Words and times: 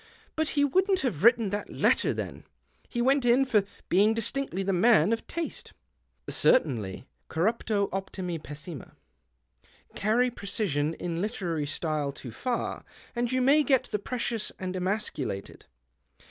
■ 0.01 0.03
But 0.35 0.49
he 0.57 0.65
wouldn't 0.65 1.01
have 1.01 1.23
written 1.23 1.51
that 1.51 1.69
letter 1.69 2.11
then. 2.11 2.43
He 2.89 3.03
went 3.03 3.23
in 3.23 3.45
for 3.45 3.65
being 3.87 4.15
distinctly 4.15 4.63
the 4.63 4.73
man 4.73 5.13
of 5.13 5.27
taste."" 5.27 5.73
Certainly. 6.27 7.05
Corruptio 7.29 7.87
optimi 7.93 8.39
pessima. 8.39 8.95
Carry 9.93 10.31
precision 10.31 10.95
in 10.95 11.21
literary 11.21 11.67
style 11.67 12.11
too 12.11 12.31
far, 12.31 12.83
and 13.15 13.31
you 13.31 13.43
may 13.43 13.61
get 13.61 13.83
the 13.91 13.99
precious 13.99 14.51
and 14.57 14.75
emasculated. 14.75 15.67